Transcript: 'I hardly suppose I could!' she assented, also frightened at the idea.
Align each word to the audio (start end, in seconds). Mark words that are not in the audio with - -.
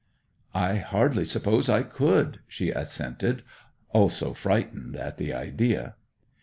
'I 0.55 0.77
hardly 0.77 1.23
suppose 1.25 1.69
I 1.69 1.83
could!' 1.83 2.39
she 2.47 2.71
assented, 2.71 3.43
also 3.91 4.33
frightened 4.33 4.95
at 4.95 5.17
the 5.17 5.31
idea. 5.31 5.93